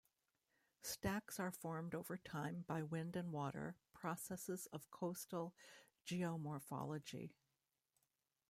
Stacks 0.81 1.39
are 1.39 1.51
formed 1.51 1.93
over 1.93 2.17
time 2.17 2.63
by 2.65 2.81
wind 2.81 3.15
and 3.15 3.31
water, 3.31 3.75
processes 3.93 4.65
of 4.73 4.89
coastal 4.89 5.53
geomorphology. 6.07 7.33